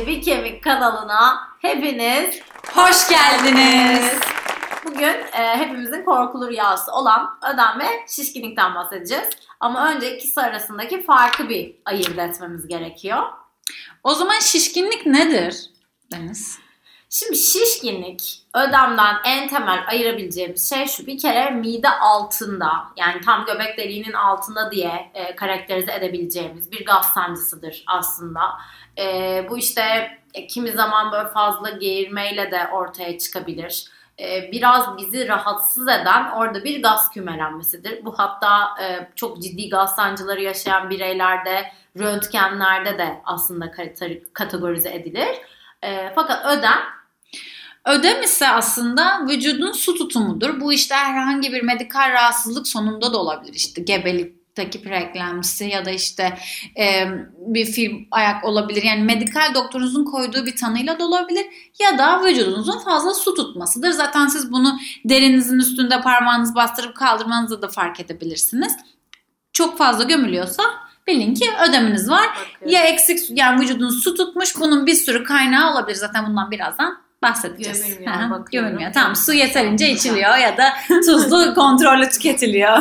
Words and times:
Dişli 0.00 0.06
Bir 0.06 0.22
Kemik 0.22 0.64
kanalına 0.64 1.48
hepiniz 1.58 2.40
Hoş 2.74 3.08
geldiniz. 3.08 4.20
Bugün 4.84 5.16
e, 5.32 5.56
hepimizin 5.56 6.04
korkulu 6.04 6.48
rüyası 6.48 6.92
olan 6.92 7.38
ödem 7.54 7.80
ve 7.80 7.86
şişkinlikten 8.08 8.74
bahsedeceğiz. 8.74 9.28
Ama 9.60 9.90
önce 9.90 10.16
ikisi 10.16 10.40
arasındaki 10.40 11.02
farkı 11.02 11.48
bir 11.48 11.76
ayırt 11.84 12.18
etmemiz 12.18 12.68
gerekiyor. 12.68 13.22
O 14.04 14.14
zaman 14.14 14.38
şişkinlik 14.40 15.06
nedir 15.06 15.70
Deniz? 16.12 16.58
Şimdi 17.12 17.36
şişkinlik 17.36 18.42
ödemden 18.54 19.16
en 19.24 19.48
temel 19.48 19.84
ayırabileceğimiz 19.88 20.68
şey 20.68 20.86
şu 20.86 21.06
bir 21.06 21.18
kere 21.18 21.50
mide 21.50 21.88
altında 21.88 22.70
yani 22.96 23.20
tam 23.20 23.44
göbek 23.44 23.78
deliğinin 23.78 24.12
altında 24.12 24.70
diye 24.70 25.10
e, 25.14 25.36
karakterize 25.36 25.92
edebileceğimiz 25.92 26.72
bir 26.72 26.84
gaz 26.84 27.06
sancısıdır 27.06 27.84
aslında. 27.86 28.40
E, 28.98 29.46
bu 29.50 29.58
işte 29.58 29.82
e, 30.34 30.46
kimi 30.46 30.72
zaman 30.72 31.12
böyle 31.12 31.28
fazla 31.28 31.70
geğirmeyle 31.70 32.50
de 32.50 32.68
ortaya 32.72 33.18
çıkabilir. 33.18 33.84
E, 34.20 34.52
biraz 34.52 34.98
bizi 34.98 35.28
rahatsız 35.28 35.88
eden 35.88 36.30
orada 36.30 36.64
bir 36.64 36.82
gaz 36.82 37.10
kümelenmesidir. 37.10 38.04
Bu 38.04 38.18
hatta 38.18 38.82
e, 38.82 39.08
çok 39.16 39.42
ciddi 39.42 39.68
gaz 39.68 39.94
sancıları 39.96 40.42
yaşayan 40.42 40.90
bireylerde 40.90 41.72
röntgenlerde 41.98 42.98
de 42.98 43.20
aslında 43.24 43.72
kategorize 44.32 44.94
edilir. 44.94 45.28
E, 45.82 46.12
fakat 46.14 46.46
ödem 46.46 46.99
Ödem 47.84 48.22
ise 48.22 48.48
aslında 48.48 49.26
vücudun 49.28 49.72
su 49.72 49.94
tutumudur. 49.94 50.60
Bu 50.60 50.72
işte 50.72 50.94
herhangi 50.94 51.52
bir 51.52 51.62
medikal 51.62 52.12
rahatsızlık 52.12 52.68
sonunda 52.68 53.12
da 53.12 53.18
olabilir. 53.18 53.54
İşte 53.54 53.82
gebelikteki 53.82 54.82
preeklemsi 54.82 55.64
ya 55.64 55.84
da 55.84 55.90
işte 55.90 56.38
e, 56.78 57.04
bir 57.38 57.64
film 57.64 58.06
ayak 58.10 58.44
olabilir. 58.44 58.82
Yani 58.82 59.02
medikal 59.02 59.54
doktorunuzun 59.54 60.04
koyduğu 60.04 60.46
bir 60.46 60.56
tanıyla 60.56 60.98
da 60.98 61.04
olabilir. 61.04 61.46
Ya 61.78 61.98
da 61.98 62.24
vücudunuzun 62.24 62.78
fazla 62.78 63.14
su 63.14 63.34
tutmasıdır. 63.34 63.90
Zaten 63.90 64.26
siz 64.26 64.52
bunu 64.52 64.78
derinizin 65.04 65.58
üstünde 65.58 66.00
parmağınız 66.00 66.54
bastırıp 66.54 66.96
kaldırmanızda 66.96 67.62
da 67.62 67.68
fark 67.68 68.00
edebilirsiniz. 68.00 68.76
Çok 69.52 69.78
fazla 69.78 70.04
gömülüyorsa 70.04 70.62
bilin 71.06 71.34
ki 71.34 71.44
ödeminiz 71.68 72.10
var. 72.10 72.26
Okay. 72.26 72.72
Ya 72.72 72.84
eksik 72.84 73.38
yani 73.38 73.60
vücudunuz 73.60 74.02
su 74.02 74.14
tutmuş 74.14 74.60
bunun 74.60 74.86
bir 74.86 74.94
sürü 74.94 75.24
kaynağı 75.24 75.72
olabilir. 75.72 75.96
Zaten 75.96 76.26
bundan 76.26 76.50
birazdan 76.50 77.09
bahsedeceğiz. 77.22 77.98
Gömülmüyor. 77.98 78.46
Gömülmüyor. 78.52 78.92
Tamam 78.92 79.16
su 79.16 79.32
yeterince 79.32 79.90
içiliyor 79.90 80.36
ya 80.36 80.56
da 80.56 80.72
tuzlu 81.06 81.54
kontrollü 81.54 82.08
tüketiliyor. 82.08 82.78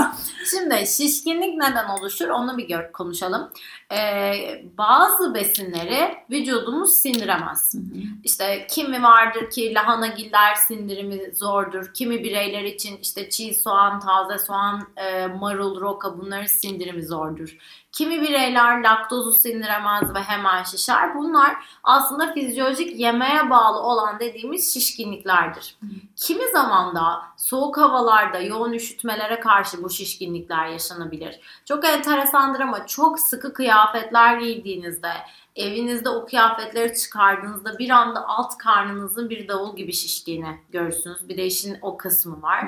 Şimdi 0.52 0.88
şişkinlik 0.88 1.58
neden 1.58 1.90
oluşur 1.90 2.28
onu 2.28 2.58
bir 2.58 2.68
gör, 2.68 2.92
konuşalım. 2.92 3.52
Ee, 3.92 4.34
bazı 4.78 5.34
besinleri 5.34 6.16
vücudumuz 6.32 6.92
sindiremez. 7.02 7.74
Hı 7.74 7.78
hı. 7.78 8.02
İşte 8.24 8.68
kimi 8.70 9.04
vardır 9.04 9.50
ki 9.50 9.74
lahanagiller 9.74 10.56
sindirimi 10.56 11.36
zordur. 11.36 11.94
Kimi 11.94 12.24
bireyler 12.24 12.64
için 12.64 13.00
işte 13.02 13.30
çiğ 13.30 13.54
soğan, 13.54 14.00
taze 14.00 14.46
soğan, 14.46 14.88
e, 14.98 15.28
marul, 15.28 15.82
roka 15.82 16.18
bunların 16.18 16.46
sindirimi 16.46 17.04
zordur. 17.04 17.58
Kimi 17.92 18.22
bireyler 18.22 18.84
laktozu 18.84 19.32
sindiremez 19.32 20.14
ve 20.14 20.20
hemen 20.20 20.64
şişer. 20.64 21.16
Bunlar 21.16 21.56
aslında 21.84 22.34
fizyolojik 22.34 23.00
yemeğe 23.00 23.50
bağlı 23.50 23.80
olan 23.80 24.20
dediğimiz 24.20 24.74
şişkinliklerdir. 24.74 25.76
Kimi 26.16 26.52
zaman 26.54 26.96
da 26.96 27.22
soğuk 27.38 27.78
havalarda 27.78 28.40
yoğun 28.40 28.74
üşütmelere 28.74 29.40
karşı 29.40 29.84
bu 29.84 29.90
şişkinlikler 29.90 30.68
yaşanabilir. 30.68 31.40
Çok 31.66 31.86
enteresandır 31.86 32.60
ama 32.60 32.88
çok 32.88 33.20
sıkı 33.20 33.54
kıyafetler 33.54 34.38
giydiğinizde 34.38 35.12
evinizde 35.60 36.10
o 36.10 36.26
kıyafetleri 36.26 36.98
çıkardığınızda 36.98 37.80
bir 37.80 37.90
anda 37.90 38.28
alt 38.28 38.58
karnınızın 38.58 39.30
bir 39.30 39.48
davul 39.48 39.76
gibi 39.76 39.94
şiştiğini 39.94 40.60
görürsünüz. 40.72 41.30
Bir 41.30 41.38
de 41.38 41.46
işin 41.46 41.78
o 41.82 41.98
kısmı 41.98 42.42
var. 42.42 42.66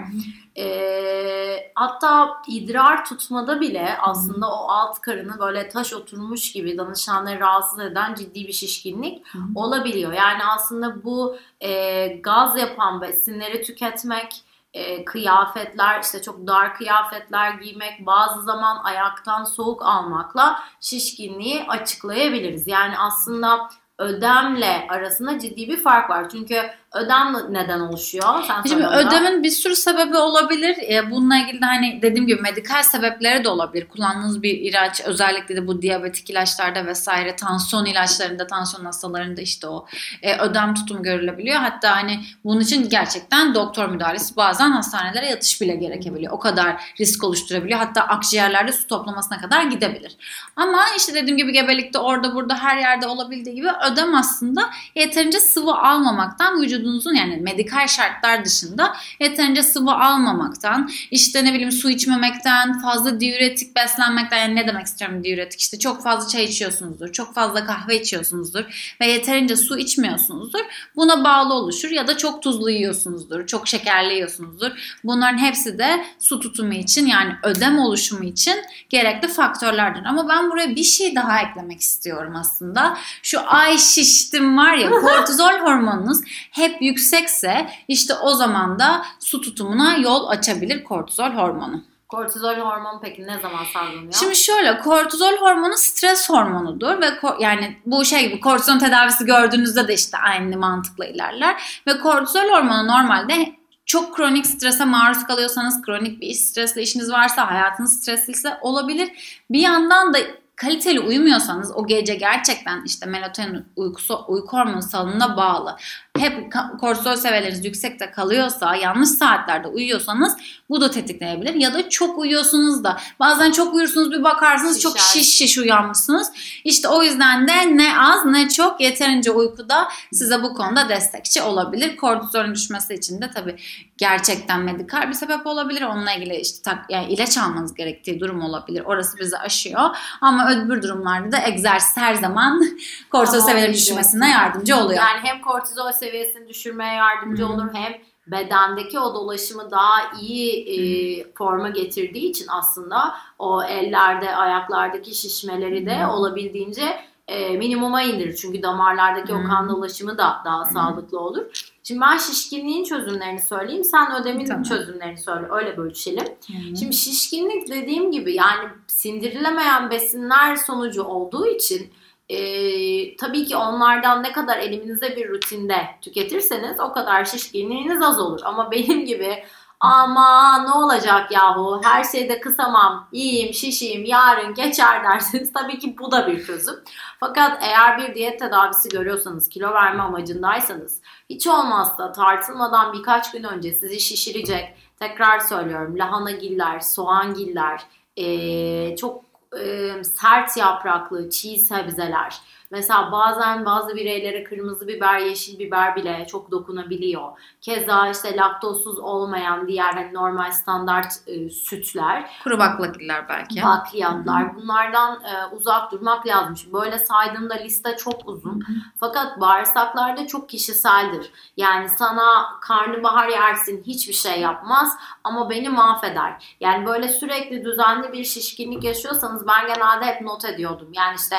E, 0.58 1.72
hatta 1.76 2.42
idrar 2.48 3.06
tutmada 3.06 3.62
bile 3.62 3.98
aslında 4.02 4.48
o 4.52 4.68
alt 4.68 5.02
karını 5.02 5.40
böyle 5.40 5.70
taş 5.70 5.94
oturmuş 5.94 6.52
gibi 6.52 6.78
danışanları 6.78 7.40
rahatsız 7.40 7.80
eden 7.80 8.16
ciddi 8.16 8.48
bir 8.48 8.54
şişkinlik 8.54 9.26
olabiliyor. 9.56 10.14
Yani 10.14 10.44
aslında 10.46 11.04
bu 11.04 11.36
e, 11.62 12.08
gaz 12.08 12.58
yapan 12.58 13.02
besinleri 13.02 13.62
tüketmek 13.64 14.44
e, 14.74 15.06
kıyafetler 15.06 16.02
işte 16.02 16.22
çok 16.22 16.48
dar 16.48 16.74
kıyafetler 16.76 17.52
giymek 17.52 18.06
bazı 18.06 18.42
zaman 18.42 18.78
ayaktan 18.84 19.44
soğuk 19.44 19.86
almakla 19.86 20.60
şişkinliği 20.80 21.64
açıklayabiliriz. 21.68 22.68
Yani 22.68 22.98
aslında 22.98 23.70
ödemle 23.98 24.88
arasında 24.90 25.40
ciddi 25.40 25.68
bir 25.68 25.78
fark 25.78 26.10
var. 26.10 26.30
Çünkü 26.30 26.62
ödem 26.94 27.36
neden 27.50 27.80
oluşuyor? 27.80 28.44
Sen 28.48 28.62
Şimdi 28.68 28.86
ödemin 28.86 29.44
bir 29.44 29.50
sürü 29.50 29.76
sebebi 29.76 30.18
olabilir. 30.18 30.78
E, 30.90 31.12
bununla 31.12 31.38
ilgili 31.38 31.62
de 31.62 31.66
hani 31.66 32.02
dediğim 32.02 32.28
gibi 32.28 32.42
medikal 32.42 32.84
sebepleri 32.84 33.44
de 33.44 33.50
olabilir. 33.50 33.88
Kullandığınız 33.88 34.44
bir 34.44 34.58
ilaç 34.58 35.02
özellikle 35.06 35.56
de 35.56 35.68
bu 35.68 35.82
diyabetik 35.82 36.30
ilaçlarda 36.30 36.86
vesaire 36.86 37.36
tansiyon 37.36 37.86
ilaçlarında 37.86 38.48
tansiyon 38.48 38.86
hastalarında 38.86 39.42
işte 39.42 39.68
o 39.68 39.86
e, 40.22 40.38
ödem 40.38 40.74
tutumu 40.74 41.04
görülebiliyor. 41.04 41.60
Hatta 41.60 41.96
hani 41.96 42.20
bunun 42.44 42.60
için 42.60 42.90
gerçekten 42.90 43.56
doktor 43.56 43.90
müdahalesi 43.90 44.36
bazen 44.36 44.72
hastanelere 44.72 45.30
yatış 45.30 45.62
bile 45.62 45.76
gerekebiliyor. 45.76 46.34
O 46.34 46.40
kadar 46.40 46.94
risk 47.00 47.24
oluşturabiliyor. 47.24 47.80
Hatta 47.80 48.02
akciğerlerde 48.02 48.72
su 48.72 48.88
toplamasına 48.88 49.42
kadar 49.42 49.64
gidebilir. 49.64 50.18
Ama 50.56 50.84
işte 50.98 51.14
dediğim 51.14 51.38
gibi 51.38 51.54
gebelikte 51.54 52.00
orada 52.00 52.36
burada 52.36 52.58
her 52.58 52.78
yerde 52.78 53.08
olabildiği 53.08 53.56
gibi 53.56 53.68
ödem 53.92 54.16
aslında 54.16 54.70
yeterince 54.96 55.40
sıvı 55.40 55.72
almamaktan 55.72 56.62
vücut 56.62 56.81
vücudunuzun 56.82 57.14
yani 57.16 57.38
medikal 57.38 57.88
şartlar 57.88 58.46
dışında 58.46 58.96
yeterince 59.20 59.64
sıvı 59.64 59.92
almamaktan, 59.92 60.90
işte 61.12 61.46
ne 61.46 61.54
bileyim 61.54 61.72
su 61.72 61.90
içmemekten, 61.90 62.82
fazla 62.82 63.20
diüretik 63.20 63.76
beslenmekten 63.76 64.38
yani 64.38 64.56
ne 64.56 64.68
demek 64.68 64.86
istiyorum 64.86 65.24
diüretik 65.24 65.60
işte 65.60 65.80
çok 65.80 66.04
fazla 66.04 66.28
çay 66.28 66.44
içiyorsunuzdur, 66.44 67.12
çok 67.12 67.34
fazla 67.34 67.66
kahve 67.66 68.02
içiyorsunuzdur 68.02 68.96
ve 69.02 69.06
yeterince 69.06 69.56
su 69.56 69.78
içmiyorsunuzdur. 69.78 70.60
Buna 70.96 71.24
bağlı 71.24 71.54
oluşur 71.54 71.90
ya 71.90 72.08
da 72.08 72.18
çok 72.18 72.44
tuzlu 72.44 72.70
yiyorsunuzdur, 72.70 73.48
çok 73.48 73.68
şekerli 73.68 74.14
yiyorsunuzdur. 74.14 75.00
Bunların 75.04 75.38
hepsi 75.38 75.78
de 75.80 76.06
su 76.20 76.40
tutumu 76.40 76.74
için 76.74 77.06
yani 77.06 77.34
ödem 77.44 77.80
oluşumu 77.80 78.24
için 78.24 78.56
gerekli 78.90 79.28
faktörlerdir. 79.28 80.06
Ama 80.06 80.30
ben 80.30 80.52
buraya 80.52 80.76
bir 80.76 80.84
şey 80.84 81.16
daha 81.16 81.42
eklemek 81.42 81.82
istiyorum 81.82 82.36
aslında. 82.36 82.98
Şu 83.24 83.40
ay 83.48 83.78
şiştim 83.78 84.58
var 84.58 84.74
ya 84.74 84.90
kortizol 85.02 85.52
hormonunuz 85.52 86.22
hep 86.52 86.71
hep 86.72 86.82
yüksekse 86.82 87.70
işte 87.88 88.14
o 88.14 88.34
zaman 88.34 88.80
da 88.80 89.06
su 89.20 89.42
tutumuna 89.42 89.98
yol 89.98 90.28
açabilir 90.28 90.84
kortizol 90.84 91.30
hormonu. 91.30 91.84
Kortizol 92.10 92.56
hormonu 92.56 93.00
peki 93.02 93.28
ne 93.28 93.40
zaman 93.40 93.64
salgılanıyor? 93.74 94.14
Şimdi 94.14 94.36
şöyle 94.36 94.80
kortizol 94.80 95.38
hormonu 95.38 95.74
stres 95.78 96.30
hormonudur 96.30 97.02
ve 97.02 97.06
yani 97.40 97.78
bu 97.86 98.06
şey 98.06 98.28
gibi 98.28 98.40
kortizon 98.40 98.80
tedavisi 98.80 99.26
gördüğünüzde 99.26 99.88
de 99.88 99.94
işte 99.94 100.18
aynı 100.18 100.58
mantıkla 100.58 101.06
ilerler 101.06 101.82
ve 101.88 102.00
kortizol 102.00 102.50
hormonu 102.50 102.88
normalde 102.88 103.56
çok 103.86 104.16
kronik 104.16 104.46
strese 104.46 104.86
maruz 104.86 105.24
kalıyorsanız, 105.24 105.82
kronik 105.82 106.22
bir 106.22 106.28
iş 106.28 106.38
stresle 106.38 106.82
işiniz 106.82 107.12
varsa, 107.12 107.52
hayatınız 107.52 108.00
stresliyse 108.00 108.58
olabilir. 108.62 109.10
Bir 109.52 109.60
yandan 109.60 110.14
da 110.14 110.20
kaliteli 110.56 111.00
uyumuyorsanız 111.00 111.72
o 111.76 111.88
gece 111.88 112.16
gerçekten 112.16 112.84
işte 112.86 113.06
melatonin 113.06 113.66
uykusu, 113.76 114.26
uyku 114.28 114.58
hormonu 114.58 114.82
salınımına 114.82 115.38
bağlı. 115.38 115.78
Hep 116.20 116.54
kortizol 116.80 117.16
seviyeleriniz 117.16 117.66
yüksekte 117.66 118.12
kalıyorsa, 118.12 118.76
yanlış 118.76 119.10
saatlerde 119.10 119.68
uyuyorsanız 119.68 120.38
bu 120.70 120.82
da 120.82 120.92
tetikleyebilir. 120.92 121.54
Ya 121.54 121.74
da 121.74 121.90
çok 121.90 122.18
uyuyorsunuz 122.18 122.84
da 122.84 122.98
bazen 123.20 123.52
çok 123.52 123.74
uyursunuz 123.74 124.12
bir 124.12 124.24
bakarsınız 124.24 124.82
çok 124.82 125.00
şiş 125.00 125.38
şiş 125.38 125.58
uyanmışsınız. 125.58 126.32
İşte 126.64 126.88
o 126.88 127.04
yüzden 127.04 127.48
de 127.48 127.78
ne 127.78 128.00
az 128.00 128.26
ne 128.26 128.50
çok 128.50 128.82
yeterince 128.82 129.32
uykuda 129.32 129.88
size 130.14 130.44
bu 130.44 130.54
konuda 130.54 130.90
destekçi 130.90 131.42
olabilir. 131.42 131.98
Kortizolün 131.98 132.56
düşmesi 132.56 132.94
için 132.94 133.22
de 133.22 133.32
tabii 133.36 133.56
gerçekten 133.98 134.60
medikal 134.60 135.10
bir 135.10 135.14
sebep 135.14 135.48
olabilir. 135.48 135.82
Onunla 135.82 136.14
ilgili 136.14 136.36
işte 136.36 136.62
tak, 136.64 136.86
yani 136.90 137.14
ilaç 137.14 137.38
almanız 137.38 137.74
gerektiği 137.74 138.20
durum 138.20 138.42
olabilir. 138.42 138.84
Orası 138.86 139.18
bizi 139.18 139.38
aşıyor. 139.38 139.96
Ama 140.22 140.52
öbür 140.52 140.82
durumlarda 140.82 141.32
da 141.32 141.48
egzersiz 141.48 141.98
her 141.98 142.16
zaman 142.16 142.62
kortizol 143.12 143.40
seviyeleri 143.40 143.74
düşmesine 143.74 144.30
yardımcı 144.30 144.76
oluyor. 144.76 145.00
Yani 145.00 145.20
hem 145.24 145.42
kortizol 145.42 145.92
seviyesini 146.06 146.48
düşürmeye 146.48 146.94
yardımcı 146.94 147.48
olur 147.48 147.74
hem 147.74 147.94
bedendeki 148.28 149.00
o 149.00 149.14
dolaşımı 149.14 149.72
daha 149.72 150.20
iyi 150.22 150.52
e, 150.52 151.34
forma 151.34 151.70
getirdiği 151.70 152.30
için 152.30 152.46
aslında 152.50 153.16
o 153.40 153.64
ellerde 153.64 154.36
ayaklardaki 154.36 155.16
şişmeleri 155.16 155.86
de 155.86 156.08
olabildiğince 156.08 156.84
e, 157.28 157.58
minimuma 157.58 158.02
indirir. 158.02 158.36
Çünkü 158.36 158.64
damarlardaki 158.64 159.34
hmm. 159.34 159.46
o 159.46 159.48
kan 159.48 159.70
dolaşımı 159.70 160.18
da 160.18 160.42
daha 160.46 160.66
hmm. 160.66 160.72
sağlıklı 160.72 161.20
olur. 161.20 161.46
Şimdi 161.84 162.02
ben 162.02 162.18
şişkinliğin 162.18 162.84
çözümlerini 162.84 163.42
söyleyeyim. 163.42 163.84
Sen 163.84 164.22
ödemin 164.22 164.46
tamam. 164.46 164.64
çözümlerini 164.64 165.18
söyle. 165.18 165.48
Öyle 165.52 165.78
bölüşelim. 165.78 166.26
Hmm. 166.48 166.78
Şimdi 166.78 166.94
şişkinlik 166.94 167.70
dediğim 167.70 168.12
gibi 168.12 168.36
yani 168.36 168.70
sindirilemeyen 168.88 169.90
besinler 169.92 170.56
sonucu 170.56 171.04
olduğu 171.04 171.48
için 171.48 171.92
e, 172.32 173.16
tabii 173.16 173.46
ki 173.46 173.56
onlardan 173.56 174.24
ne 174.24 174.32
kadar 174.32 174.58
eliminize 174.58 175.16
bir 175.16 175.30
rutinde 175.30 175.78
tüketirseniz 176.02 176.80
o 176.80 176.94
kadar 176.94 177.26
şişkinliğiniz 177.26 178.02
az 178.02 178.20
olur. 178.20 178.40
Ama 178.44 178.72
benim 178.72 179.06
gibi 179.06 179.44
ama 179.80 180.58
ne 180.64 180.72
olacak 180.72 181.32
yahu 181.32 181.82
her 181.84 182.04
şeyde 182.04 182.40
kısamam, 182.40 183.08
yiyeyim, 183.12 183.54
şişeyim, 183.54 184.06
yarın 184.06 184.54
geçer 184.54 185.04
derseniz 185.12 185.54
tabii 185.54 185.80
ki 185.80 185.96
bu 186.00 186.12
da 186.12 186.28
bir 186.28 186.46
çözüm. 186.46 186.76
Fakat 187.20 187.64
eğer 187.64 187.98
bir 187.98 188.16
diyet 188.16 188.40
tedavisi 188.40 188.90
görüyorsanız, 188.90 189.50
kilo 189.50 189.74
verme 189.74 190.04
amacındaysanız 190.04 191.02
hiç 191.30 191.48
olmazsa 191.48 192.12
tartılmadan 192.12 192.94
birkaç 192.94 193.32
gün 193.32 193.44
önce 193.44 193.74
sizi 193.74 194.00
şişirecek, 194.00 194.76
tekrar 195.00 195.40
söylüyorum 195.40 195.98
lahanagiller, 195.98 196.80
soğangiller, 196.80 197.82
ee, 198.18 198.96
çok 198.96 199.31
e, 199.60 200.04
sert 200.04 200.58
yapraklı 200.58 201.30
çiğ 201.30 201.58
sebzeler, 201.58 202.42
Mesela 202.72 203.12
bazen 203.12 203.66
bazı 203.66 203.96
bireylere 203.96 204.44
kırmızı 204.44 204.88
biber, 204.88 205.20
yeşil 205.20 205.60
biber 205.60 205.96
bile 205.96 206.28
çok 206.28 206.52
dokunabiliyor. 206.52 207.32
Keza 207.62 208.10
işte 208.10 208.38
laktozsuz 208.38 209.00
olmayan 209.00 209.68
diğer 209.68 209.94
hani 209.94 210.14
normal 210.14 210.52
standart 210.52 211.14
e, 211.28 211.50
sütler. 211.50 212.32
Kuru 212.44 212.60
baklagiller 212.60 213.30
belki. 213.30 213.64
Bakliyatlar. 213.64 214.56
Bunlardan 214.56 215.24
e, 215.24 215.56
uzak 215.56 215.92
durmak 215.92 216.28
lazım. 216.28 216.58
Şimdi 216.58 216.74
böyle 216.74 216.98
saydığımda 216.98 217.54
liste 217.54 217.98
çok 217.98 218.28
uzun. 218.28 218.64
Fakat 219.00 219.40
bağırsaklarda 219.40 220.28
çok 220.28 220.50
kişiseldir. 220.50 221.32
Yani 221.58 221.90
sana 221.90 222.60
karnabahar 222.62 223.28
yersin 223.28 223.84
hiçbir 223.84 224.14
şey 224.14 224.40
yapmaz 224.40 224.98
ama 225.24 225.50
beni 225.50 225.70
mahveder. 225.70 226.56
Yani 226.60 226.86
böyle 226.86 227.08
sürekli 227.08 227.66
düzenli 227.66 228.14
bir 228.14 228.24
şişkinlik 228.24 228.84
yaşıyorsanız 228.84 229.48
ben 229.48 229.68
genelde 229.68 230.06
hep 230.06 230.22
not 230.22 230.46
ediyordum. 230.46 230.90
Yani 230.94 231.16
işte 231.16 231.38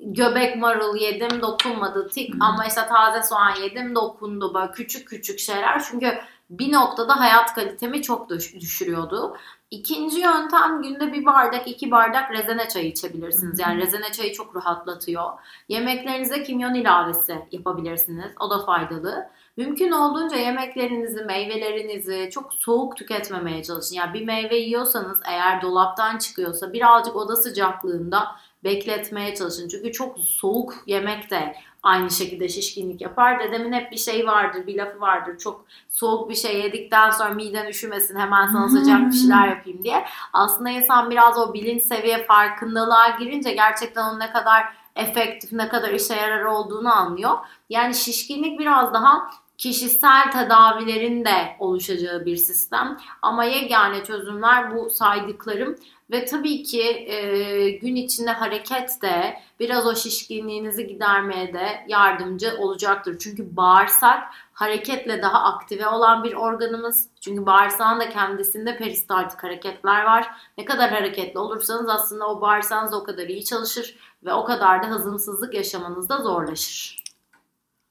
göbek 0.00 0.56
marul 0.56 0.96
yedim 0.96 1.42
dokunmadı 1.42 2.08
tik 2.08 2.34
hmm. 2.34 2.42
ama 2.42 2.66
işte 2.66 2.80
taze 2.88 3.22
soğan 3.22 3.54
yedim 3.62 3.94
dokundu 3.94 4.54
böyle 4.54 4.72
küçük 4.72 5.08
küçük 5.08 5.38
şeyler 5.38 5.82
çünkü 5.90 6.18
bir 6.50 6.72
noktada 6.72 7.20
hayat 7.20 7.54
kalitemi 7.54 8.02
çok 8.02 8.30
düşürüyordu. 8.30 9.36
İkinci 9.70 10.20
yöntem 10.20 10.82
günde 10.82 11.12
bir 11.12 11.26
bardak 11.26 11.68
iki 11.68 11.90
bardak 11.90 12.30
rezene 12.30 12.68
çayı 12.68 12.86
içebilirsiniz. 12.86 13.58
Yani 13.58 13.80
rezene 13.82 14.12
çayı 14.12 14.32
çok 14.32 14.56
rahatlatıyor. 14.56 15.24
Yemeklerinize 15.68 16.42
kimyon 16.42 16.74
ilavesi 16.74 17.34
yapabilirsiniz. 17.52 18.32
O 18.40 18.50
da 18.50 18.58
faydalı. 18.58 19.28
Mümkün 19.56 19.90
olduğunca 19.90 20.36
yemeklerinizi, 20.36 21.24
meyvelerinizi 21.24 22.28
çok 22.32 22.54
soğuk 22.54 22.96
tüketmemeye 22.96 23.62
çalışın. 23.62 23.94
Yani 23.94 24.14
bir 24.14 24.24
meyve 24.24 24.56
yiyorsanız 24.56 25.20
eğer 25.24 25.62
dolaptan 25.62 26.18
çıkıyorsa 26.18 26.72
birazcık 26.72 27.16
oda 27.16 27.36
sıcaklığında 27.36 28.36
bekletmeye 28.64 29.34
çalışın. 29.34 29.68
Çünkü 29.68 29.92
çok 29.92 30.18
soğuk 30.18 30.74
yemek 30.86 31.30
de 31.30 31.56
aynı 31.82 32.10
şekilde 32.10 32.48
şişkinlik 32.48 33.00
yapar. 33.00 33.40
Dedemin 33.40 33.72
hep 33.72 33.92
bir 33.92 33.96
şey 33.96 34.26
vardır, 34.26 34.66
bir 34.66 34.76
lafı 34.76 35.00
vardır. 35.00 35.38
Çok 35.38 35.64
soğuk 35.88 36.30
bir 36.30 36.34
şey 36.34 36.60
yedikten 36.60 37.10
sonra 37.10 37.34
miden 37.34 37.66
üşümesin 37.66 38.18
hemen 38.18 38.46
sana 38.46 38.68
sıcak 38.68 39.06
bir 39.06 39.16
şeyler 39.16 39.48
yapayım 39.48 39.84
diye. 39.84 40.04
Aslında 40.32 40.70
insan 40.70 41.10
biraz 41.10 41.38
o 41.38 41.54
bilinç 41.54 41.82
seviye 41.82 42.26
farkındalığa 42.26 43.08
girince 43.08 43.52
gerçekten 43.52 44.04
onun 44.04 44.20
ne 44.20 44.32
kadar 44.32 44.64
efektif, 44.96 45.52
ne 45.52 45.68
kadar 45.68 45.90
işe 45.90 46.14
yarar 46.14 46.44
olduğunu 46.44 46.96
anlıyor. 46.96 47.38
Yani 47.70 47.94
şişkinlik 47.94 48.58
biraz 48.58 48.94
daha 48.94 49.30
kişisel 49.60 50.30
tedavilerin 50.32 51.24
de 51.24 51.56
oluşacağı 51.58 52.24
bir 52.24 52.36
sistem. 52.36 52.96
Ama 53.22 53.44
yegane 53.44 54.04
çözümler 54.04 54.76
bu 54.76 54.90
saydıklarım 54.90 55.76
ve 56.10 56.24
tabii 56.24 56.62
ki 56.62 56.82
e, 56.82 57.70
gün 57.70 57.94
içinde 57.96 58.30
hareket 58.30 59.02
de 59.02 59.36
biraz 59.60 59.86
o 59.86 59.94
şişkinliğinizi 59.94 60.86
gidermeye 60.86 61.52
de 61.52 61.84
yardımcı 61.88 62.56
olacaktır. 62.58 63.18
Çünkü 63.18 63.56
bağırsak 63.56 64.22
hareketle 64.52 65.22
daha 65.22 65.42
aktive 65.42 65.88
olan 65.88 66.24
bir 66.24 66.34
organımız. 66.34 67.08
Çünkü 67.20 67.46
bağırsağın 67.46 68.00
da 68.00 68.08
kendisinde 68.08 68.76
peristaltik 68.76 69.42
hareketler 69.42 70.04
var. 70.04 70.30
Ne 70.58 70.64
kadar 70.64 70.90
hareketli 70.90 71.38
olursanız 71.38 71.88
aslında 71.88 72.28
o 72.28 72.40
bağırsağınız 72.40 72.94
o 72.94 73.04
kadar 73.04 73.28
iyi 73.28 73.44
çalışır 73.44 73.96
ve 74.24 74.32
o 74.32 74.44
kadar 74.44 74.82
da 74.82 74.90
hazımsızlık 74.90 75.54
yaşamanız 75.54 76.08
da 76.08 76.18
zorlaşır. 76.18 77.09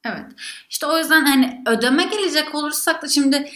Evet. 0.06 0.26
İşte 0.70 0.86
o 0.86 0.98
yüzden 0.98 1.26
hani 1.26 1.64
ödeme 1.68 2.04
gelecek 2.04 2.56
olursak 2.56 3.02
da 3.04 3.08
şimdi 3.08 3.50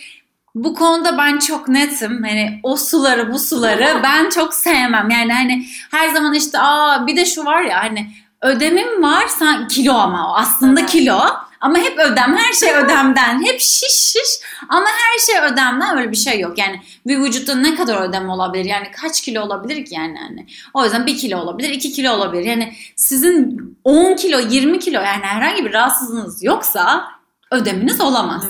bu 0.56 0.76
konuda 0.76 1.18
ben 1.18 1.40
çok 1.40 1.68
netim. 1.68 2.24
Hani 2.24 2.60
o 2.64 2.78
suları 2.78 3.34
bu 3.34 3.40
suları 3.40 4.00
ben 4.04 4.30
çok 4.30 4.54
sevmem. 4.54 5.10
Yani 5.10 5.34
hani 5.34 5.66
her 5.92 6.10
zaman 6.10 6.34
işte 6.34 6.60
aa 6.60 7.08
bir 7.08 7.16
de 7.16 7.26
şu 7.26 7.46
var 7.46 7.62
ya 7.62 7.84
hani 7.84 8.12
ödemim 8.42 9.04
var 9.04 9.28
sen 9.28 9.68
kilo 9.68 9.94
ama 9.94 10.32
o 10.32 10.36
aslında 10.36 10.80
evet. 10.80 10.90
kilo. 10.90 11.20
Ama 11.64 11.78
hep 11.78 12.00
ödem, 12.00 12.38
her 12.38 12.54
şey 12.54 12.76
ödemden. 12.76 13.46
Hep 13.46 13.60
şiş 13.60 13.92
şiş 13.92 14.40
ama 14.70 14.86
her 14.86 15.20
şey 15.20 15.52
ödemden 15.52 15.98
öyle 15.98 16.12
bir 16.12 16.18
şey 16.18 16.40
yok. 16.40 16.58
Yani 16.58 16.82
bir 17.08 17.20
vücutta 17.20 17.56
ne 17.56 17.76
kadar 17.76 18.10
ödem 18.10 18.30
olabilir? 18.30 18.66
Yani 18.66 18.92
kaç 19.02 19.22
kilo 19.22 19.42
olabilir 19.42 19.86
ki 19.86 19.96
yani? 19.96 20.18
yani. 20.22 20.46
O 20.74 20.84
yüzden 20.84 21.06
bir 21.06 21.18
kilo 21.18 21.40
olabilir, 21.40 21.70
iki 21.70 21.92
kilo 21.92 22.12
olabilir. 22.12 22.44
Yani 22.44 22.74
sizin 22.96 23.60
10 23.84 24.16
kilo, 24.16 24.40
20 24.40 24.80
kilo 24.80 25.02
yani 25.02 25.24
herhangi 25.24 25.66
bir 25.66 25.74
rahatsızlığınız 25.74 26.44
yoksa 26.44 27.06
ödeminiz 27.52 28.02
olamaz. 28.02 28.46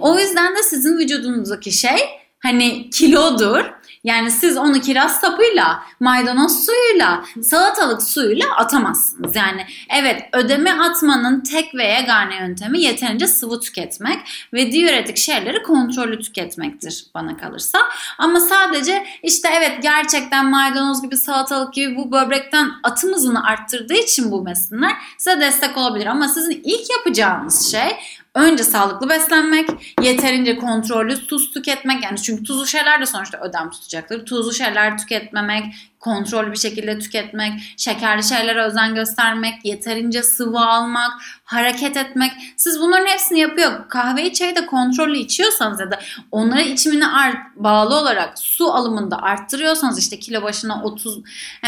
O 0.00 0.18
yüzden 0.18 0.56
de 0.56 0.62
sizin 0.62 0.98
vücudunuzdaki 0.98 1.72
şey 1.72 1.98
hani 2.38 2.90
kilodur. 2.90 3.64
Yani 4.06 4.30
siz 4.30 4.56
onu 4.56 4.80
kiraz 4.80 5.20
sapıyla, 5.20 5.82
maydanoz 6.00 6.66
suyuyla, 6.66 7.24
salatalık 7.42 8.02
suyuyla 8.02 8.56
atamazsınız. 8.56 9.36
Yani 9.36 9.66
evet 9.90 10.22
ödeme 10.32 10.72
atmanın 10.72 11.40
tek 11.40 11.74
ve 11.74 11.84
yegane 11.84 12.36
yöntemi 12.36 12.82
yeterince 12.82 13.26
sıvı 13.26 13.60
tüketmek 13.60 14.18
ve 14.52 14.72
diüretik 14.72 15.16
şeyleri 15.16 15.62
kontrollü 15.62 16.20
tüketmektir 16.20 17.06
bana 17.14 17.36
kalırsa. 17.36 17.78
Ama 18.18 18.40
sadece 18.40 19.06
işte 19.22 19.48
evet 19.52 19.82
gerçekten 19.82 20.50
maydanoz 20.50 21.02
gibi 21.02 21.16
salatalık 21.16 21.74
gibi 21.74 21.96
bu 21.96 22.12
böbrekten 22.12 22.70
atım 22.82 23.12
hızını 23.12 23.46
arttırdığı 23.46 23.94
için 23.94 24.32
bu 24.32 24.46
besinler 24.46 24.92
size 25.18 25.40
destek 25.40 25.76
olabilir. 25.76 26.06
Ama 26.06 26.28
sizin 26.28 26.60
ilk 26.64 26.90
yapacağınız 26.90 27.72
şey 27.72 27.96
Önce 28.36 28.64
sağlıklı 28.64 29.08
beslenmek, 29.08 29.68
yeterince 30.02 30.56
kontrollü 30.56 31.26
tuz 31.26 31.50
tüketmek. 31.50 32.04
Yani 32.04 32.22
çünkü 32.22 32.44
tuzlu 32.44 32.66
şeyler 32.66 33.00
de 33.00 33.06
sonuçta 33.06 33.38
ödem 33.40 33.70
tutacaktır. 33.70 34.26
Tuzlu 34.26 34.52
şeyler 34.52 34.98
tüketmemek, 34.98 35.64
kontrollü 36.06 36.52
bir 36.52 36.56
şekilde 36.56 36.98
tüketmek, 36.98 37.52
şekerli 37.76 38.24
şeylere 38.24 38.62
özen 38.62 38.94
göstermek, 38.94 39.64
yeterince 39.64 40.22
sıvı 40.22 40.60
almak, 40.60 41.12
hareket 41.44 41.96
etmek. 41.96 42.32
Siz 42.56 42.80
bunların 42.80 43.06
hepsini 43.06 43.40
yapıyor. 43.40 43.88
Kahveyi 43.88 44.32
çayı 44.32 44.56
da 44.56 44.66
kontrollü 44.66 45.18
içiyorsanız 45.18 45.80
ya 45.80 45.90
da 45.90 46.00
onlara 46.30 46.60
içimine 46.60 47.06
art, 47.06 47.36
bağlı 47.56 47.94
olarak 47.94 48.38
su 48.38 48.72
alımında 48.72 49.22
arttırıyorsanız 49.22 49.98
işte 49.98 50.18
kilo 50.18 50.42
başına 50.42 50.82
30 50.82 51.18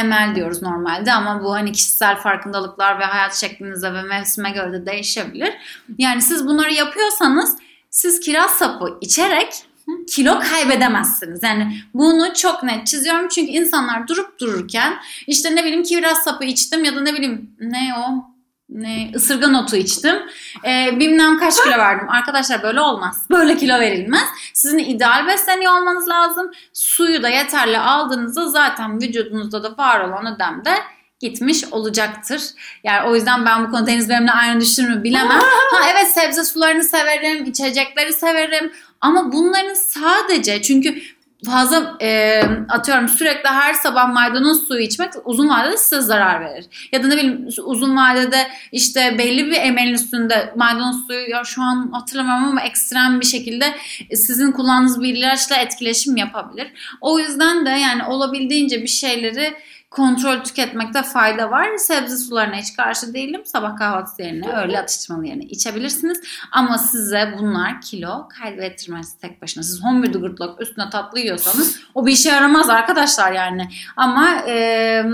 ml 0.05 0.35
diyoruz 0.35 0.63
normalde 0.63 1.13
ama 1.13 1.45
bu 1.45 1.55
hani 1.55 1.73
kişisel 1.73 2.17
farkındalıklar 2.17 2.99
ve 2.99 3.05
hayat 3.05 3.35
şeklinize 3.35 3.95
ve 3.95 4.03
mevsime 4.03 4.51
göre 4.51 4.73
de 4.73 4.87
değişebilir. 4.87 5.55
Yani 5.99 6.23
siz 6.23 6.47
bunları 6.47 6.73
yapıyorsanız 6.73 7.57
siz 7.91 8.21
kiraz 8.21 8.51
sapı 8.51 8.99
içerek 9.01 9.68
kilo 10.09 10.41
kaybedemezsiniz. 10.41 11.43
Yani 11.43 11.79
bunu 11.95 12.35
çok 12.35 12.63
net 12.63 12.87
çiziyorum 12.87 13.29
çünkü 13.29 13.53
insanlar 13.53 14.09
durup 14.09 14.41
dururken 14.41 14.95
işte 15.27 15.57
ne 15.57 15.65
bileyim 15.65 15.83
kiraz 15.83 16.19
sapı 16.19 16.45
içtim 16.45 16.85
ya 16.85 16.97
da 16.97 17.01
ne 17.01 17.15
bileyim 17.15 17.51
ne 17.61 17.95
o 17.99 18.39
ne 18.69 19.11
ısırgan 19.15 19.55
otu 19.55 19.77
içtim. 19.77 20.17
Ee, 20.65 21.01
bilmem 21.01 21.39
kaç 21.39 21.63
kilo 21.65 21.79
verdim. 21.79 22.11
Arkadaşlar 22.11 22.63
böyle 22.63 22.81
olmaz. 22.81 23.27
Böyle 23.31 23.57
kilo 23.57 23.81
verilmez. 23.81 24.29
Sizin 24.55 24.79
ideal 24.79 25.27
besleniyor 25.27 25.81
olmanız 25.81 26.09
lazım. 26.09 26.51
Suyu 26.73 27.23
da 27.23 27.29
yeterli 27.29 27.79
aldığınızda 27.79 28.49
zaten 28.49 29.01
vücudunuzda 29.01 29.63
da 29.63 29.77
var 29.77 30.01
olan 30.01 30.35
ödem 30.35 30.65
de 30.65 30.75
gitmiş 31.21 31.65
olacaktır. 31.65 32.43
Yani 32.85 33.09
o 33.09 33.15
yüzden 33.15 33.47
ben 33.47 33.67
bu 33.67 33.71
konuda 33.71 33.91
henüz 33.91 34.09
benimle 34.09 34.33
aynı 34.33 34.61
düşünür 34.61 35.05
bilemem. 35.05 35.41
ha 35.71 35.91
evet 35.93 36.11
sebze 36.11 36.45
sularını 36.45 36.85
severim, 36.85 37.45
içecekleri 37.45 38.13
severim. 38.13 38.73
Ama 39.01 39.33
bunların 39.33 39.75
sadece 39.75 40.63
çünkü 40.63 41.03
fazla 41.47 41.97
e, 42.01 42.43
atıyorum 42.69 43.09
sürekli 43.09 43.49
her 43.49 43.75
sabah 43.75 44.13
maydanoz 44.13 44.69
suyu 44.69 44.81
içmek 44.81 45.13
uzun 45.25 45.49
vadede 45.49 45.77
size 45.77 46.01
zarar 46.01 46.41
verir. 46.41 46.67
Ya 46.93 47.03
da 47.03 47.07
ne 47.07 47.17
bileyim 47.17 47.49
uzun 47.65 47.97
vadede 47.97 48.49
işte 48.73 49.19
belli 49.19 49.47
bir 49.47 49.57
emelin 49.57 49.95
üstünde 49.95 50.53
maydanoz 50.57 51.07
suyu 51.07 51.31
ya 51.31 51.45
şu 51.45 51.63
an 51.63 51.91
hatırlamıyorum 51.93 52.45
ama 52.45 52.63
ekstrem 52.63 53.21
bir 53.21 53.27
şekilde 53.27 53.75
sizin 54.15 54.53
kullandığınız 54.53 55.03
bir 55.03 55.15
ilaçla 55.15 55.57
etkileşim 55.57 56.17
yapabilir. 56.17 56.97
O 57.01 57.19
yüzden 57.19 57.67
de 57.67 57.71
yani 57.71 58.05
olabildiğince 58.05 58.83
bir 58.83 58.89
şeyleri 58.89 59.55
kontrol 59.91 60.45
tüketmekte 60.45 61.03
fayda 61.03 61.51
var. 61.51 61.77
Sebze 61.77 62.17
sularına 62.17 62.57
hiç 62.57 62.77
karşı 62.77 63.15
değilim. 63.15 63.43
Sabah 63.45 63.77
kahvaltısı 63.77 64.23
yerine, 64.23 64.49
öğle 64.53 64.79
atıştırmalı 64.79 65.27
yerine 65.27 65.45
içebilirsiniz. 65.45 66.21
Ama 66.53 66.79
size 66.79 67.35
bunlar 67.39 67.81
kilo 67.81 68.29
kaybettirmez 68.29 69.19
tek 69.19 69.43
başına. 69.43 69.63
Siz 69.63 69.85
homemade 69.85 70.19
gırtlak 70.19 70.63
üstüne 70.63 70.91
tatlı 70.91 71.19
yiyorsanız 71.19 71.81
o 71.95 72.07
bir 72.07 72.13
işe 72.13 72.29
yaramaz 72.29 72.71
arkadaşlar 72.71 73.33
yani. 73.33 73.69
Ama 73.97 74.43
e, 74.49 75.05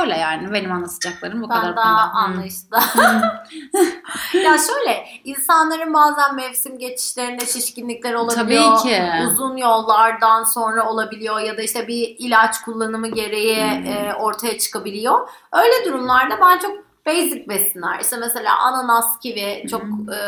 Öyle 0.00 0.16
yani 0.16 0.52
benim 0.52 0.72
anlatacaklarım 0.72 1.42
bu 1.42 1.50
ben 1.50 1.60
kadar. 1.60 1.76
daha 1.76 2.12
konuda. 2.12 2.20
Hı. 2.20 2.24
anlayışlı. 2.24 2.78
ya 4.44 4.56
şöyle 4.58 5.04
insanların 5.24 5.94
bazen 5.94 6.34
mevsim 6.34 6.78
geçişlerinde 6.78 7.46
şişkinlikler 7.46 8.14
olabiliyor. 8.14 8.62
Tabii 8.78 8.82
ki. 8.82 9.02
Uzun 9.26 9.56
yollardan 9.56 10.44
sonra 10.44 10.90
olabiliyor 10.90 11.40
ya 11.40 11.56
da 11.56 11.62
işte 11.62 11.88
bir 11.88 12.16
ilaç 12.18 12.60
kullanımı 12.60 13.08
gereği 13.08 13.60
Hmm. 13.60 13.86
e, 13.86 14.14
ortaya 14.14 14.58
çıkabiliyor. 14.58 15.28
Öyle 15.52 15.84
durumlarda 15.84 16.40
ben 16.40 16.58
çok 16.58 16.89
basic 17.10 17.48
besinler. 17.48 18.00
İşte 18.00 18.16
mesela 18.16 18.58
ananas 18.58 19.18
kivi 19.18 19.66
çok 19.70 19.82
e, 20.14 20.18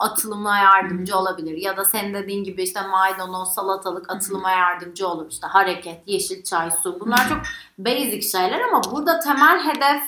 atılıma 0.00 0.58
yardımcı 0.58 1.16
olabilir. 1.16 1.56
Ya 1.56 1.76
da 1.76 1.84
senin 1.84 2.14
dediğin 2.14 2.44
gibi 2.44 2.62
işte 2.62 2.80
maydanoz 2.82 3.54
salatalık 3.54 4.10
atılıma 4.10 4.50
yardımcı 4.50 5.08
olur. 5.08 5.30
İşte 5.30 5.46
hareket 5.46 6.08
yeşil 6.08 6.44
çay 6.44 6.70
su. 6.70 7.00
Bunlar 7.00 7.28
çok 7.28 7.42
basic 7.78 8.22
şeyler 8.22 8.60
ama 8.60 8.82
burada 8.92 9.20
temel 9.20 9.60
hedef 9.64 10.02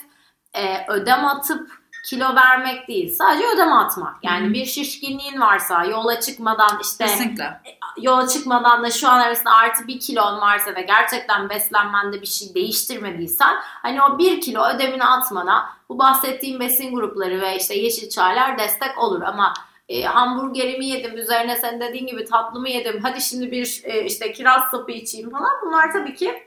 e, 0.55 0.93
ödem 0.93 1.25
atıp 1.25 1.80
kilo 2.05 2.35
vermek 2.35 2.89
değil. 2.89 3.15
Sadece 3.15 3.45
ödem 3.55 3.73
atmak. 3.73 4.15
Yani 4.23 4.45
Hı 4.47 4.51
hı. 4.51 4.55
bir 4.55 4.65
şişkinliğin 4.67 5.41
varsa 5.41 5.85
yola 5.85 6.21
çıkmadan 6.21 6.79
işte 6.83 7.07
Kesinlikle. 7.07 7.61
yola 7.99 8.29
çıkmadan 8.29 8.83
da 8.83 8.91
şu 8.91 9.09
an 9.09 9.21
arasında 9.21 9.51
artı 9.51 9.87
bir 9.87 10.01
kilon 10.01 10.41
varsa 10.41 10.75
ve 10.75 10.83
gerçekten 10.83 11.49
beslenmende 11.51 12.23
bir 12.23 12.27
şey 12.27 12.55
değiştirmediysen 12.55 13.57
hani 13.63 14.03
o 14.03 14.19
bir 14.19 14.41
kilo 14.41 14.65
ödemini 14.65 15.05
atmana 15.05 15.71
bu 15.89 15.99
bahsettiğim 15.99 16.61
besin 16.61 16.95
grupları 16.95 17.41
ve 17.41 17.57
işte 17.57 17.75
yeşil 17.75 18.09
çaylar 18.11 18.59
destek 18.59 18.99
olur 18.99 19.23
ama 19.23 19.55
e, 19.89 20.03
hamburgerimi 20.03 20.87
yedim 20.87 21.17
üzerine 21.19 21.57
sen 21.57 21.81
dediğin 21.81 22.07
gibi 22.07 22.25
tatlımı 22.25 22.69
yedim 22.69 23.01
hadi 23.03 23.21
şimdi 23.21 23.51
bir 23.51 23.81
e, 23.85 24.05
işte 24.05 24.33
kiraz 24.33 24.63
sapı 24.71 24.93
içeyim 24.93 25.31
falan 25.31 25.51
bunlar 25.67 25.93
tabii 25.93 26.15
ki 26.15 26.47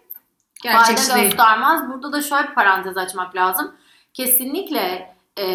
Gerçekçi 0.64 1.04
fayda 1.04 1.16
değil. 1.16 1.30
göstermez. 1.30 1.90
Burada 1.90 2.12
da 2.12 2.22
şöyle 2.22 2.48
bir 2.50 2.56
parantez 2.56 2.98
açmak 2.98 3.36
lazım. 3.36 3.76
Kesinlikle 4.14 5.13
e, 5.40 5.48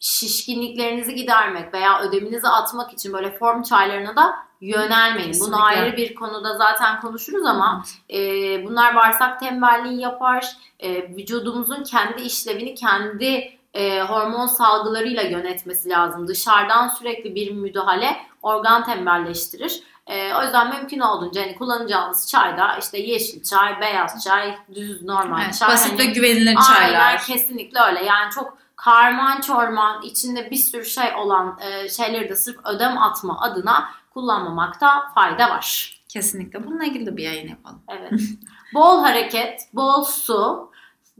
şişkinliklerinizi 0.00 1.14
gidermek 1.14 1.74
veya 1.74 2.00
ödeminizi 2.00 2.48
atmak 2.48 2.92
için 2.92 3.12
böyle 3.12 3.38
form 3.38 3.62
çaylarına 3.62 4.16
da 4.16 4.34
yönelmeyin. 4.60 5.28
Kesinlikle. 5.28 5.52
Bunu 5.52 5.64
ayrı 5.64 5.96
bir 5.96 6.14
konuda 6.14 6.56
zaten 6.56 7.00
konuşuruz 7.00 7.46
ama 7.46 7.84
e, 8.12 8.18
bunlar 8.64 8.96
bağırsak 8.96 9.40
tembelliği 9.40 10.00
yapar. 10.00 10.46
E, 10.80 11.16
vücudumuzun 11.16 11.84
kendi 11.84 12.22
işlevini 12.22 12.74
kendi 12.74 13.58
e, 13.74 14.00
hormon 14.00 14.46
salgılarıyla 14.46 15.22
yönetmesi 15.22 15.88
lazım. 15.88 16.28
Dışarıdan 16.28 16.88
sürekli 16.88 17.34
bir 17.34 17.52
müdahale 17.52 18.16
organ 18.42 18.84
tembelleştirir. 18.84 19.82
E, 20.06 20.34
o 20.34 20.42
yüzden 20.42 20.70
mümkün 20.70 21.00
olduğunca 21.00 21.42
hani 21.42 21.54
kullanacağınız 21.54 22.28
çayda 22.30 22.76
işte 22.76 22.98
yeşil 22.98 23.42
çay, 23.42 23.80
beyaz 23.80 24.24
çay, 24.24 24.58
düz 24.74 25.02
normal 25.02 25.42
Evet, 25.44 25.58
çay. 25.58 25.68
basit 25.68 25.92
hani- 25.92 25.98
ve 25.98 26.04
güvenilir 26.04 26.46
Aynen 26.46 26.62
çaylar. 26.62 27.22
kesinlikle 27.22 27.80
öyle. 27.80 28.04
Yani 28.04 28.30
çok 28.30 28.58
karman 28.76 29.40
çorman 29.40 30.02
içinde 30.02 30.50
bir 30.50 30.56
sürü 30.56 30.84
şey 30.84 31.14
olan 31.14 31.58
e, 31.60 31.88
şeyleri 31.88 32.28
de 32.28 32.36
sırf 32.36 32.56
ödem 32.66 32.98
atma 32.98 33.40
adına 33.40 33.88
kullanmamakta 34.14 35.12
fayda 35.14 35.50
var. 35.50 35.98
Kesinlikle. 36.08 36.66
Bununla 36.66 36.84
ilgili 36.84 37.06
de 37.06 37.16
bir 37.16 37.22
yayın 37.22 37.48
yapalım. 37.48 37.82
Evet. 37.88 38.12
bol 38.74 39.02
hareket, 39.04 39.60
bol 39.72 40.04
su, 40.04 40.70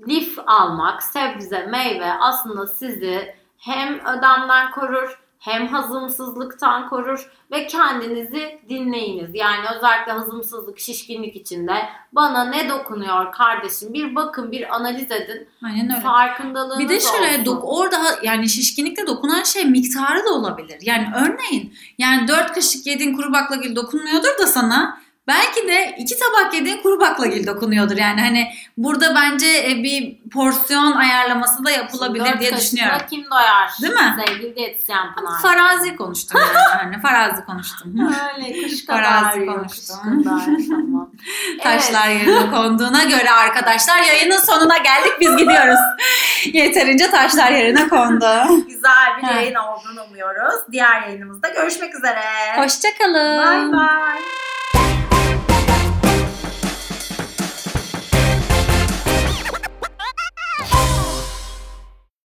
lif 0.09 0.39
almak, 0.47 1.03
sebze, 1.03 1.67
meyve 1.67 2.13
aslında 2.21 2.67
sizi 2.67 3.37
hem 3.59 4.01
ödemden 4.07 4.71
korur 4.71 5.22
hem 5.43 5.67
hazımsızlıktan 5.67 6.89
korur 6.89 7.31
ve 7.53 7.67
kendinizi 7.67 8.61
dinleyiniz. 8.69 9.31
Yani 9.35 9.67
özellikle 9.77 10.13
hazımsızlık, 10.13 10.79
şişkinlik 10.79 11.37
içinde 11.37 11.73
bana 12.13 12.45
ne 12.45 12.69
dokunuyor 12.69 13.33
kardeşim 13.33 13.95
bir 13.95 14.15
bakın 14.15 14.53
bir 14.53 14.75
analiz 14.75 15.11
edin. 15.11 15.49
Aynen 15.65 15.91
öyle. 15.91 16.01
Farkındalığınız 16.01 16.79
Bir 16.79 16.89
de 16.89 17.01
şöyle 17.01 17.33
olsun. 17.33 17.45
dok 17.45 17.63
orada 17.65 17.97
yani 18.23 18.49
şişkinlikte 18.49 19.07
dokunan 19.07 19.43
şey 19.43 19.65
miktarı 19.65 20.25
da 20.25 20.31
olabilir. 20.31 20.79
Yani 20.83 21.07
örneğin 21.17 21.75
yani 21.99 22.29
4 22.29 22.53
kaşık 22.53 22.87
yediğin 22.87 23.17
kuru 23.17 23.33
baklagil 23.33 23.77
dokunmuyordur 23.77 24.39
da 24.39 24.47
sana 24.47 25.01
belki 25.27 25.69
de 25.69 25.95
iki 25.99 26.15
tabak 26.19 26.55
yediğin 26.55 26.83
kuru 26.83 27.01
baklagil 27.01 27.47
dokunuyordur. 27.47 27.97
Yani 27.97 28.21
hani 28.21 28.53
burada 28.77 29.15
bence 29.15 29.47
e, 29.47 29.83
bir 29.83 30.17
porsiyon 30.31 30.93
ayarlaması 30.93 31.65
da 31.65 31.71
yapılabilir 31.71 32.25
Dört 32.25 32.41
diye 32.41 32.57
düşünüyorum. 32.57 32.99
kim 33.11 33.25
doyar? 33.31 33.71
Değil 33.83 33.93
mi? 33.95 34.17
Sevgili 34.27 34.57
diyetisyen 34.57 35.15
Pınar. 35.15 35.41
Farazi 35.43 35.97
konuştum 35.97 36.41
yani. 36.41 36.59
hani 36.83 37.01
farazi 37.03 37.45
konuştum. 37.45 37.95
Öyle 38.37 38.63
kuş 38.63 38.85
kadar 38.87 39.03
Farazi 39.05 39.47
konuştum. 39.47 39.97
kuş 40.25 40.25
kadar, 40.25 40.45
tamam. 40.71 41.11
Taşlar 41.63 42.09
yerine 42.09 42.51
konduğuna 42.51 43.05
göre 43.05 43.31
arkadaşlar 43.31 43.99
yayının 44.03 44.39
sonuna 44.39 44.79
geldik 44.79 45.13
biz 45.21 45.37
gidiyoruz. 45.37 45.81
Yeterince 46.53 47.11
taşlar 47.11 47.51
yerine 47.53 47.89
kondu. 47.89 48.29
Güzel 48.69 49.17
bir 49.23 49.35
yayın 49.35 49.55
olduğunu 49.55 50.03
umuyoruz. 50.09 50.55
Diğer 50.73 51.03
yayınımızda 51.03 51.49
görüşmek 51.49 51.95
üzere. 51.95 52.21
Hoşçakalın. 52.57 53.73
Bye 53.73 53.79
bye. 53.79 54.92